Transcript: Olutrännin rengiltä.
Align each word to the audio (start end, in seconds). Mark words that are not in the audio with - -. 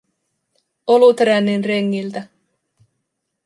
Olutrännin 0.93 1.63
rengiltä. 1.69 2.21